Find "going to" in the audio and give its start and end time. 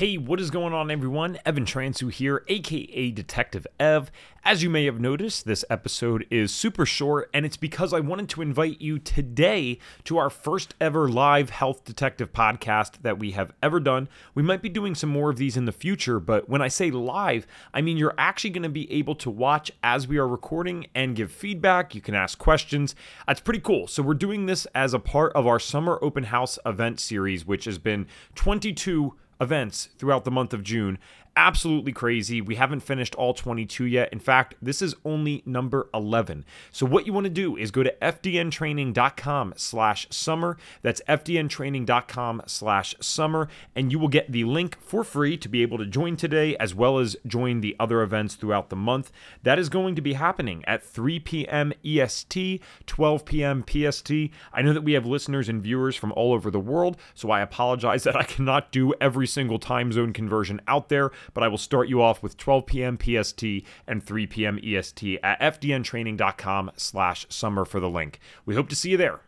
18.48-18.70, 49.68-50.02